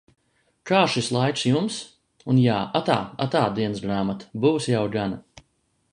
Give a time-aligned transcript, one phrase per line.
[0.69, 1.77] Kā šis laiks jums?
[2.33, 2.97] Un jā- atā,
[3.29, 4.33] atā, dienasgrāmata!
[4.47, 5.21] Būs jau gana.